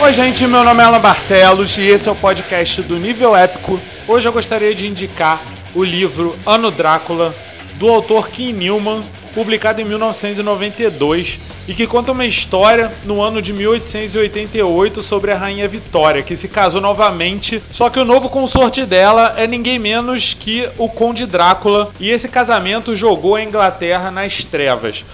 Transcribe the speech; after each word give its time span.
Oi, 0.00 0.12
gente, 0.12 0.44
meu 0.48 0.64
nome 0.64 0.82
é 0.82 0.86
Alan 0.86 1.00
Barcelos 1.00 1.78
e 1.78 1.82
esse 1.82 2.08
é 2.08 2.12
o 2.12 2.16
podcast 2.16 2.82
do 2.82 2.98
Nível 2.98 3.34
Épico. 3.34 3.80
Hoje 4.08 4.28
eu 4.28 4.32
gostaria 4.32 4.74
de 4.74 4.88
indicar 4.88 5.40
o 5.72 5.84
livro 5.84 6.36
Ano 6.44 6.70
Drácula, 6.70 7.32
do 7.76 7.88
autor 7.88 8.28
Kim 8.28 8.52
Newman, 8.52 9.04
publicado 9.32 9.80
em 9.80 9.84
1992 9.84 11.38
e 11.68 11.74
que 11.74 11.86
conta 11.86 12.10
uma 12.10 12.26
história 12.26 12.92
no 13.04 13.22
ano 13.22 13.40
de 13.40 13.52
1888 13.52 15.00
sobre 15.00 15.30
a 15.30 15.36
rainha 15.36 15.68
Vitória, 15.68 16.22
que 16.22 16.36
se 16.36 16.48
casou 16.48 16.80
novamente, 16.80 17.62
só 17.70 17.88
que 17.88 18.00
o 18.00 18.04
novo 18.04 18.28
consorte 18.28 18.84
dela 18.84 19.34
é 19.36 19.46
ninguém 19.46 19.78
menos 19.78 20.34
que 20.34 20.68
o 20.76 20.88
Conde 20.88 21.24
Drácula, 21.24 21.90
e 22.00 22.10
esse 22.10 22.28
casamento 22.28 22.96
jogou 22.96 23.36
a 23.36 23.42
Inglaterra 23.42 24.10
nas 24.10 24.44
trevas. 24.44 25.04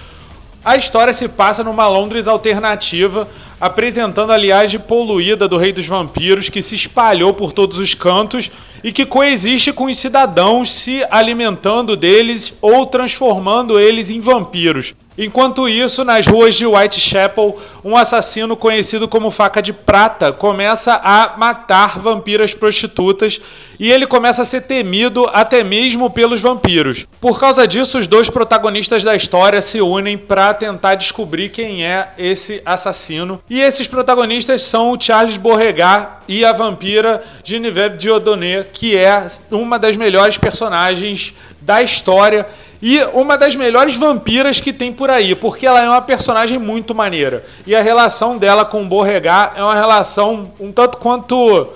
A 0.63 0.77
história 0.77 1.13
se 1.13 1.27
passa 1.27 1.65
numa 1.65 1.89
Londres 1.89 2.27
alternativa, 2.27 3.27
apresentando 3.61 4.33
a 4.33 4.37
linhagem 4.37 4.81
poluída 4.81 5.47
do 5.47 5.59
Rei 5.59 5.73
dos 5.73 5.87
Vampiros 5.87 6.49
que 6.49 6.63
se 6.63 6.75
espalhou 6.75 7.35
por 7.35 7.53
todos 7.53 7.79
os 7.79 7.93
cantos 7.93 8.51
e 8.83 8.91
que 8.91 9.05
coexiste 9.05 9.73
com 9.73 9.85
os 9.85 9.99
cidadãos 9.99 10.71
se 10.71 11.05
alimentando 11.11 11.95
deles 11.97 12.55
ou 12.63 12.87
transformando 12.87 13.79
eles 13.79 14.09
em 14.09 14.21
vampiros. 14.21 14.95
Enquanto 15.23 15.69
isso, 15.69 16.03
nas 16.03 16.27
ruas 16.27 16.55
de 16.55 16.65
Whitechapel, 16.65 17.55
um 17.85 17.95
assassino 17.95 18.57
conhecido 18.57 19.07
como 19.07 19.31
Faca 19.31 19.61
de 19.61 19.71
Prata 19.71 20.33
começa 20.33 20.95
a 20.95 21.37
matar 21.37 21.99
vampiras 21.99 22.55
prostitutas 22.55 23.39
e 23.79 23.93
ele 23.93 24.07
começa 24.07 24.41
a 24.41 24.47
ser 24.47 24.63
temido 24.63 25.29
até 25.31 25.63
mesmo 25.63 26.09
pelos 26.09 26.41
vampiros. 26.41 27.07
Por 27.21 27.39
causa 27.39 27.69
disso, 27.69 27.99
os 27.99 28.07
dois 28.07 28.31
protagonistas 28.31 29.05
da 29.05 29.15
história 29.15 29.61
se 29.61 29.79
unem 29.83 30.17
para 30.17 30.55
tentar 30.55 30.95
descobrir 30.95 31.51
quem 31.51 31.85
é 31.85 32.09
esse 32.17 32.63
assassino. 32.65 33.43
E 33.51 33.61
esses 33.61 33.87
protagonistas 33.87 34.63
são 34.63 34.91
o 34.91 34.99
Charles 34.99 35.37
Beauregard 35.37 36.13
e 36.27 36.47
a 36.47 36.53
vampira 36.53 37.23
Genevieve 37.45 37.99
Dieudonné, 37.99 38.65
que 38.73 38.97
é 38.97 39.27
uma 39.51 39.79
das 39.79 39.99
melhores 39.99 40.39
personagens 40.39 41.35
da 41.61 41.83
história 41.83 42.47
e 42.83 42.99
uma 43.13 43.37
das 43.37 43.55
melhores 43.55 43.95
vampiras 43.95 44.59
que 44.59 44.73
tem 44.73 44.93
por 44.93 45.11
aí, 45.11 45.35
porque 45.35 45.67
ela 45.67 45.83
é 45.83 45.89
uma 45.89 46.01
personagem 46.01 46.59
muito 46.59 46.95
maneira. 46.95 47.45
E 47.67 47.75
a 47.75 47.83
relação 47.83 48.39
dela 48.39 48.65
com 48.65 48.83
o 48.83 48.87
Beauregard 48.87 49.59
é 49.59 49.63
uma 49.63 49.75
relação 49.75 50.51
um 50.59 50.73
tanto 50.73 50.99
quanto 50.99 51.69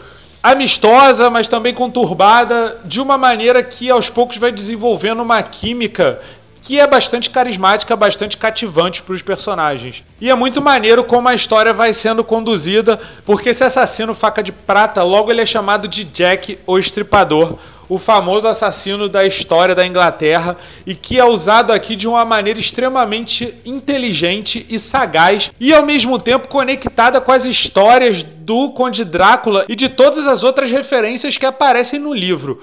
amistosa, 0.43 1.31
mas 1.31 1.49
também 1.49 1.73
conturbada, 1.73 2.81
de 2.85 3.01
uma 3.01 3.17
maneira 3.17 3.63
que 3.63 3.91
aos 3.91 4.11
poucos 4.11 4.37
vai 4.37 4.53
desenvolvendo 4.53 5.23
uma 5.23 5.43
química 5.43 6.21
que 6.65 6.81
é 6.81 6.87
bastante 6.87 7.29
carismática, 7.29 7.95
bastante 7.95 8.39
cativante 8.39 9.03
para 9.03 9.15
os 9.15 9.21
personagens. 9.21 10.03
E 10.19 10.31
é 10.31 10.35
muito 10.35 10.63
maneiro 10.63 11.05
como 11.05 11.29
a 11.29 11.35
história 11.35 11.75
vai 11.75 11.93
sendo 11.93 12.25
conduzida, 12.25 12.99
porque 13.27 13.51
esse 13.51 13.63
assassino 13.63 14.15
faca 14.15 14.43
de 14.43 14.51
prata, 14.51 15.03
logo 15.03 15.31
ele 15.31 15.43
é 15.43 15.47
chamado 15.47 15.87
de 15.87 16.05
Jack 16.05 16.59
o 16.67 16.79
Estripador, 16.79 17.59
o 17.87 17.99
famoso 17.99 18.49
assassino 18.49 19.11
da 19.11 19.27
história 19.27 19.75
da 19.75 19.87
Inglaterra 19.87 20.57
e 20.87 20.95
que 20.95 21.19
é 21.19 21.25
usado 21.25 21.71
aqui 21.71 21.95
de 21.95 22.09
uma 22.09 22.25
maneira 22.25 22.59
extremamente 22.59 23.55
inteligente 23.63 24.65
e 24.71 24.79
sagaz 24.79 25.53
e 25.61 25.75
ao 25.75 25.85
mesmo 25.85 26.19
tempo 26.19 26.49
conectada 26.49 27.21
com 27.21 27.31
as 27.31 27.45
histórias 27.45 28.23
do 28.23 28.71
Conde 28.71 29.05
Drácula 29.05 29.67
e 29.69 29.77
de 29.77 29.91
todas 29.91 30.27
as 30.27 30.43
outras 30.43 30.71
referências 30.71 31.37
que 31.37 31.45
aparecem 31.45 32.01
no 32.01 32.15
livro. 32.15 32.59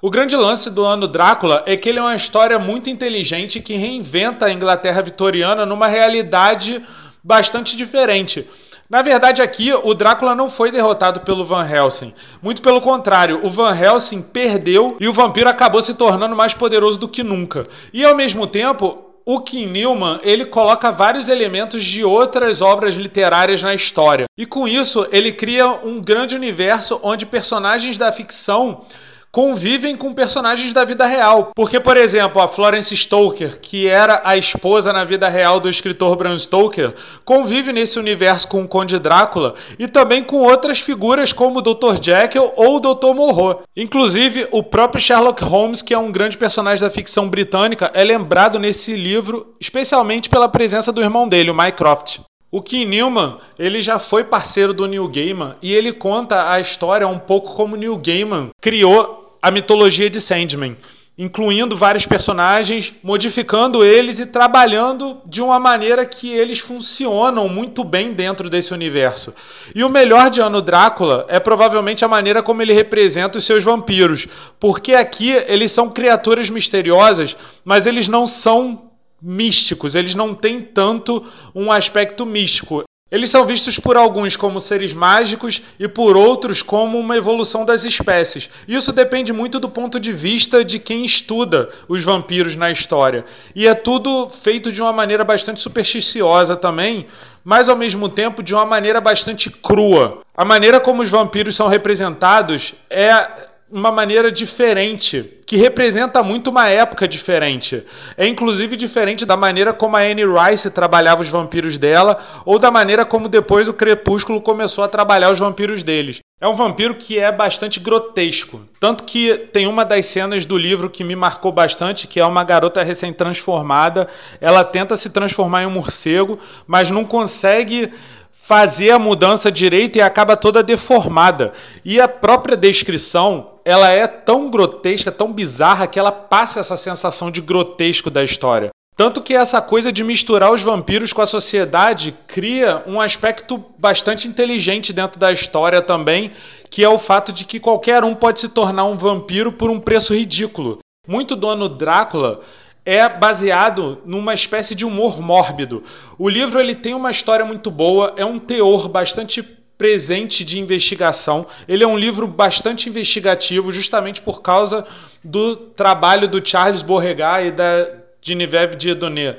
O 0.00 0.10
grande 0.10 0.36
lance 0.36 0.70
do 0.70 0.84
ano 0.84 1.08
Drácula 1.08 1.64
é 1.66 1.76
que 1.76 1.88
ele 1.88 1.98
é 1.98 2.02
uma 2.02 2.14
história 2.14 2.56
muito 2.56 2.88
inteligente 2.88 3.58
que 3.58 3.74
reinventa 3.74 4.46
a 4.46 4.52
Inglaterra 4.52 5.02
vitoriana 5.02 5.66
numa 5.66 5.88
realidade 5.88 6.80
bastante 7.22 7.76
diferente. 7.76 8.48
Na 8.88 9.02
verdade, 9.02 9.42
aqui 9.42 9.72
o 9.72 9.92
Drácula 9.94 10.36
não 10.36 10.48
foi 10.48 10.70
derrotado 10.70 11.20
pelo 11.20 11.44
Van 11.44 11.68
Helsing. 11.68 12.14
Muito 12.40 12.62
pelo 12.62 12.80
contrário, 12.80 13.44
o 13.44 13.50
Van 13.50 13.76
Helsing 13.76 14.22
perdeu 14.22 14.96
e 15.00 15.08
o 15.08 15.12
vampiro 15.12 15.50
acabou 15.50 15.82
se 15.82 15.94
tornando 15.94 16.36
mais 16.36 16.54
poderoso 16.54 16.96
do 16.96 17.08
que 17.08 17.24
nunca. 17.24 17.66
E 17.92 18.04
ao 18.04 18.14
mesmo 18.14 18.46
tempo, 18.46 19.04
o 19.26 19.40
Kim 19.40 19.66
Newman 19.66 20.20
ele 20.22 20.46
coloca 20.46 20.92
vários 20.92 21.28
elementos 21.28 21.84
de 21.84 22.04
outras 22.04 22.62
obras 22.62 22.94
literárias 22.94 23.60
na 23.62 23.74
história. 23.74 24.26
E 24.38 24.46
com 24.46 24.68
isso, 24.68 25.08
ele 25.10 25.32
cria 25.32 25.66
um 25.66 26.00
grande 26.00 26.36
universo 26.36 27.00
onde 27.02 27.26
personagens 27.26 27.98
da 27.98 28.12
ficção 28.12 28.84
convivem 29.30 29.96
com 29.96 30.14
personagens 30.14 30.72
da 30.72 30.84
vida 30.84 31.06
real. 31.06 31.52
Porque, 31.54 31.78
por 31.78 31.96
exemplo, 31.96 32.40
a 32.40 32.48
Florence 32.48 32.96
Stoker, 32.96 33.60
que 33.60 33.86
era 33.86 34.20
a 34.24 34.36
esposa 34.36 34.92
na 34.92 35.04
vida 35.04 35.28
real 35.28 35.60
do 35.60 35.68
escritor 35.68 36.16
Bram 36.16 36.36
Stoker, 36.36 36.94
convive 37.24 37.72
nesse 37.72 37.98
universo 37.98 38.48
com 38.48 38.62
o 38.62 38.68
Conde 38.68 38.98
Drácula 38.98 39.54
e 39.78 39.86
também 39.86 40.22
com 40.22 40.38
outras 40.38 40.80
figuras 40.80 41.32
como 41.32 41.58
o 41.58 41.62
Dr. 41.62 42.02
Jekyll 42.02 42.52
ou 42.56 42.76
o 42.76 42.80
Dr. 42.80 43.14
Moreau. 43.14 43.62
Inclusive, 43.76 44.48
o 44.50 44.62
próprio 44.62 45.02
Sherlock 45.02 45.42
Holmes, 45.44 45.82
que 45.82 45.94
é 45.94 45.98
um 45.98 46.12
grande 46.12 46.36
personagem 46.36 46.82
da 46.82 46.90
ficção 46.90 47.28
britânica, 47.28 47.90
é 47.94 48.02
lembrado 48.02 48.58
nesse 48.58 48.96
livro 48.96 49.54
especialmente 49.60 50.28
pela 50.28 50.48
presença 50.48 50.92
do 50.92 51.02
irmão 51.02 51.28
dele, 51.28 51.50
o 51.50 51.54
Mycroft. 51.54 52.20
O 52.50 52.62
Kim 52.62 52.86
Newman, 52.86 53.36
ele 53.58 53.82
já 53.82 53.98
foi 53.98 54.24
parceiro 54.24 54.72
do 54.72 54.86
Neil 54.86 55.06
Gaiman 55.06 55.54
e 55.60 55.74
ele 55.74 55.92
conta 55.92 56.50
a 56.50 56.58
história 56.58 57.06
um 57.06 57.18
pouco 57.18 57.54
como 57.54 57.76
Neil 57.76 57.98
Gaiman 57.98 58.48
criou 58.58 59.17
a 59.40 59.50
mitologia 59.50 60.10
de 60.10 60.20
Sandman, 60.20 60.76
incluindo 61.18 61.76
vários 61.76 62.06
personagens, 62.06 62.94
modificando 63.02 63.84
eles 63.84 64.20
e 64.20 64.26
trabalhando 64.26 65.20
de 65.26 65.42
uma 65.42 65.58
maneira 65.58 66.06
que 66.06 66.30
eles 66.30 66.60
funcionam 66.60 67.48
muito 67.48 67.82
bem 67.82 68.12
dentro 68.12 68.48
desse 68.48 68.72
universo. 68.72 69.34
E 69.74 69.82
o 69.82 69.88
melhor 69.88 70.30
de 70.30 70.40
Ano 70.40 70.62
Drácula 70.62 71.26
é 71.28 71.40
provavelmente 71.40 72.04
a 72.04 72.08
maneira 72.08 72.40
como 72.40 72.62
ele 72.62 72.72
representa 72.72 73.38
os 73.38 73.44
seus 73.44 73.64
vampiros, 73.64 74.28
porque 74.60 74.94
aqui 74.94 75.30
eles 75.30 75.72
são 75.72 75.90
criaturas 75.90 76.48
misteriosas, 76.48 77.36
mas 77.64 77.84
eles 77.84 78.06
não 78.06 78.26
são 78.26 78.90
místicos, 79.20 79.96
eles 79.96 80.14
não 80.14 80.32
têm 80.34 80.60
tanto 80.62 81.26
um 81.52 81.72
aspecto 81.72 82.24
místico. 82.24 82.84
Eles 83.10 83.30
são 83.30 83.46
vistos 83.46 83.78
por 83.78 83.96
alguns 83.96 84.36
como 84.36 84.60
seres 84.60 84.92
mágicos 84.92 85.62
e 85.80 85.88
por 85.88 86.14
outros 86.14 86.62
como 86.62 86.98
uma 86.98 87.16
evolução 87.16 87.64
das 87.64 87.84
espécies. 87.84 88.50
Isso 88.68 88.92
depende 88.92 89.32
muito 89.32 89.58
do 89.58 89.68
ponto 89.68 89.98
de 89.98 90.12
vista 90.12 90.62
de 90.62 90.78
quem 90.78 91.06
estuda 91.06 91.70
os 91.88 92.04
vampiros 92.04 92.54
na 92.54 92.70
história. 92.70 93.24
E 93.54 93.66
é 93.66 93.74
tudo 93.74 94.28
feito 94.28 94.70
de 94.70 94.82
uma 94.82 94.92
maneira 94.92 95.24
bastante 95.24 95.58
supersticiosa 95.58 96.54
também, 96.54 97.06
mas 97.42 97.70
ao 97.70 97.76
mesmo 97.76 98.10
tempo 98.10 98.42
de 98.42 98.54
uma 98.54 98.66
maneira 98.66 99.00
bastante 99.00 99.48
crua. 99.48 100.18
A 100.36 100.44
maneira 100.44 100.78
como 100.78 101.00
os 101.00 101.08
vampiros 101.08 101.56
são 101.56 101.66
representados 101.66 102.74
é 102.90 103.47
uma 103.70 103.92
maneira 103.92 104.32
diferente, 104.32 105.24
que 105.44 105.56
representa 105.56 106.22
muito 106.22 106.48
uma 106.48 106.68
época 106.68 107.06
diferente. 107.06 107.84
É 108.16 108.26
inclusive 108.26 108.76
diferente 108.76 109.26
da 109.26 109.36
maneira 109.36 109.72
como 109.72 109.96
a 109.96 110.00
Anne 110.00 110.24
Rice 110.24 110.70
trabalhava 110.70 111.22
os 111.22 111.28
vampiros 111.28 111.76
dela, 111.76 112.18
ou 112.44 112.58
da 112.58 112.70
maneira 112.70 113.04
como 113.04 113.28
depois 113.28 113.68
o 113.68 113.74
Crepúsculo 113.74 114.40
começou 114.40 114.82
a 114.84 114.88
trabalhar 114.88 115.30
os 115.30 115.38
vampiros 115.38 115.82
deles. 115.82 116.20
É 116.40 116.46
um 116.46 116.54
vampiro 116.54 116.94
que 116.94 117.18
é 117.18 117.32
bastante 117.32 117.80
grotesco. 117.80 118.60
Tanto 118.78 119.02
que 119.02 119.36
tem 119.52 119.66
uma 119.66 119.84
das 119.84 120.06
cenas 120.06 120.46
do 120.46 120.56
livro 120.56 120.88
que 120.88 121.02
me 121.02 121.16
marcou 121.16 121.50
bastante, 121.50 122.06
que 122.06 122.20
é 122.20 122.24
uma 122.24 122.44
garota 122.44 122.80
recém-transformada. 122.80 124.06
Ela 124.40 124.62
tenta 124.62 124.96
se 124.96 125.10
transformar 125.10 125.64
em 125.64 125.66
um 125.66 125.70
morcego, 125.70 126.38
mas 126.64 126.92
não 126.92 127.04
consegue 127.04 127.90
fazer 128.32 128.90
a 128.90 128.98
mudança 128.98 129.52
direita 129.52 129.98
e 129.98 130.00
acaba 130.00 130.36
toda 130.36 130.62
deformada. 130.62 131.52
E 131.84 132.00
a 132.00 132.08
própria 132.08 132.56
descrição, 132.56 133.52
ela 133.64 133.90
é 133.90 134.06
tão 134.06 134.50
grotesca, 134.50 135.12
tão 135.12 135.32
bizarra 135.32 135.86
que 135.86 135.98
ela 135.98 136.10
passa 136.10 136.60
essa 136.60 136.76
sensação 136.76 137.30
de 137.30 137.40
grotesco 137.40 138.10
da 138.10 138.24
história. 138.24 138.70
Tanto 138.96 139.22
que 139.22 139.32
essa 139.32 139.60
coisa 139.62 139.92
de 139.92 140.02
misturar 140.02 140.50
os 140.50 140.60
vampiros 140.60 141.12
com 141.12 141.22
a 141.22 141.26
sociedade 141.26 142.12
cria 142.26 142.82
um 142.84 143.00
aspecto 143.00 143.64
bastante 143.78 144.26
inteligente 144.26 144.92
dentro 144.92 145.20
da 145.20 145.30
história 145.30 145.80
também, 145.80 146.32
que 146.68 146.82
é 146.82 146.88
o 146.88 146.98
fato 146.98 147.32
de 147.32 147.44
que 147.44 147.60
qualquer 147.60 148.02
um 148.02 148.14
pode 148.14 148.40
se 148.40 148.48
tornar 148.48 148.86
um 148.86 148.96
vampiro 148.96 149.52
por 149.52 149.70
um 149.70 149.78
preço 149.78 150.12
ridículo. 150.12 150.78
Muito 151.06 151.36
dono 151.36 151.68
Drácula 151.68 152.40
é 152.88 153.06
baseado 153.06 154.00
numa 154.06 154.32
espécie 154.32 154.74
de 154.74 154.82
humor 154.82 155.20
mórbido. 155.20 155.82
O 156.18 156.26
livro 156.26 156.58
ele 156.58 156.74
tem 156.74 156.94
uma 156.94 157.10
história 157.10 157.44
muito 157.44 157.70
boa, 157.70 158.14
é 158.16 158.24
um 158.24 158.38
teor 158.38 158.88
bastante 158.88 159.42
presente 159.76 160.42
de 160.42 160.58
investigação. 160.58 161.46
Ele 161.68 161.84
é 161.84 161.86
um 161.86 161.98
livro 161.98 162.26
bastante 162.26 162.88
investigativo, 162.88 163.70
justamente 163.70 164.22
por 164.22 164.40
causa 164.40 164.86
do 165.22 165.54
trabalho 165.54 166.26
do 166.26 166.42
Charles 166.42 166.80
Beauregard 166.80 167.48
e 167.48 167.50
da 167.50 167.90
Genevieve 168.22 168.74
Dieudonné. 168.74 169.36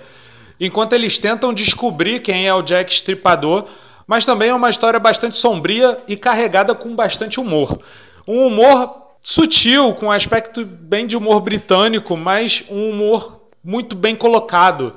Enquanto 0.60 0.94
eles 0.94 1.18
tentam 1.18 1.52
descobrir 1.52 2.20
quem 2.20 2.48
é 2.48 2.54
o 2.54 2.62
Jack 2.62 2.94
Stripador, 2.94 3.66
mas 4.06 4.26
também 4.26 4.50
é 4.50 4.54
uma 4.54 4.70
história 4.70 5.00
bastante 5.00 5.38
sombria 5.38 5.98
e 6.08 6.16
carregada 6.16 6.76
com 6.76 6.96
bastante 6.96 7.40
humor. 7.40 7.80
Um 8.28 8.46
humor 8.46 9.08
sutil, 9.20 9.96
com 9.96 10.06
um 10.06 10.12
aspecto 10.12 10.64
bem 10.64 11.08
de 11.08 11.18
humor 11.18 11.40
britânico, 11.40 12.16
mas 12.16 12.64
um 12.70 12.92
humor 12.92 13.39
muito 13.64 13.96
bem 13.96 14.16
colocado. 14.16 14.94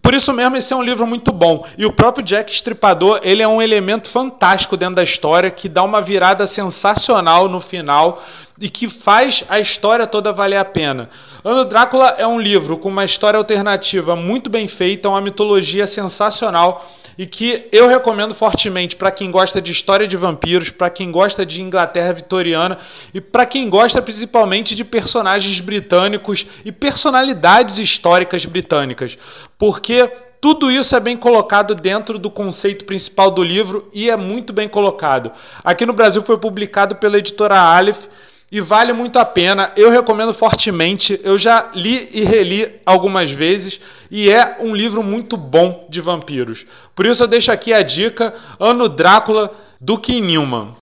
Por 0.00 0.14
isso 0.14 0.32
mesmo, 0.32 0.56
esse 0.56 0.72
é 0.72 0.76
um 0.76 0.82
livro 0.82 1.06
muito 1.06 1.32
bom. 1.32 1.66
E 1.76 1.84
o 1.84 1.92
próprio 1.92 2.24
Jack 2.24 2.52
Stripador, 2.52 3.20
ele 3.22 3.42
é 3.42 3.48
um 3.48 3.60
elemento 3.60 4.08
fantástico 4.08 4.76
dentro 4.76 4.94
da 4.94 5.02
história, 5.02 5.50
que 5.50 5.68
dá 5.68 5.82
uma 5.82 6.00
virada 6.00 6.46
sensacional 6.46 7.48
no 7.48 7.60
final 7.60 8.22
e 8.60 8.68
que 8.68 8.88
faz 8.88 9.44
a 9.48 9.60
história 9.60 10.06
toda 10.06 10.32
valer 10.32 10.56
a 10.56 10.64
pena. 10.64 11.10
Ano 11.44 11.64
Drácula 11.64 12.14
é 12.18 12.26
um 12.26 12.40
livro 12.40 12.78
com 12.78 12.88
uma 12.88 13.04
história 13.04 13.38
alternativa 13.38 14.16
muito 14.16 14.48
bem 14.48 14.66
feita, 14.66 15.08
uma 15.08 15.20
mitologia 15.20 15.86
sensacional 15.86 16.84
e 17.18 17.26
que 17.26 17.68
eu 17.72 17.88
recomendo 17.88 18.32
fortemente 18.32 18.94
para 18.94 19.10
quem 19.10 19.28
gosta 19.28 19.60
de 19.60 19.72
história 19.72 20.06
de 20.06 20.16
vampiros, 20.16 20.70
para 20.70 20.88
quem 20.88 21.10
gosta 21.10 21.44
de 21.44 21.60
Inglaterra 21.60 22.12
vitoriana 22.12 22.78
e 23.12 23.20
para 23.20 23.44
quem 23.44 23.68
gosta 23.68 24.00
principalmente 24.00 24.76
de 24.76 24.84
personagens 24.84 25.58
britânicos 25.60 26.46
e 26.64 26.70
personalidades 26.70 27.78
históricas 27.78 28.46
britânicas, 28.46 29.18
porque 29.58 30.08
tudo 30.40 30.70
isso 30.70 30.94
é 30.94 31.00
bem 31.00 31.16
colocado 31.16 31.74
dentro 31.74 32.16
do 32.16 32.30
conceito 32.30 32.84
principal 32.84 33.32
do 33.32 33.42
livro 33.42 33.88
e 33.92 34.08
é 34.08 34.16
muito 34.16 34.52
bem 34.52 34.68
colocado. 34.68 35.32
Aqui 35.64 35.84
no 35.84 35.92
Brasil 35.92 36.22
foi 36.22 36.38
publicado 36.38 36.94
pela 36.94 37.18
editora 37.18 37.58
Aleph 37.58 38.06
e 38.50 38.60
vale 38.60 38.92
muito 38.92 39.18
a 39.18 39.24
pena. 39.24 39.72
Eu 39.76 39.90
recomendo 39.90 40.32
fortemente. 40.32 41.20
Eu 41.22 41.36
já 41.36 41.70
li 41.74 42.08
e 42.12 42.22
reli 42.22 42.80
algumas 42.84 43.30
vezes 43.30 43.80
e 44.10 44.30
é 44.30 44.56
um 44.60 44.74
livro 44.74 45.02
muito 45.02 45.36
bom 45.36 45.86
de 45.88 46.00
vampiros. 46.00 46.66
Por 46.94 47.06
isso 47.06 47.22
eu 47.22 47.28
deixo 47.28 47.52
aqui 47.52 47.72
a 47.72 47.82
dica: 47.82 48.34
Ano 48.58 48.88
Drácula 48.88 49.52
do 49.80 49.98
Kim 49.98 50.22
Newman. 50.22 50.74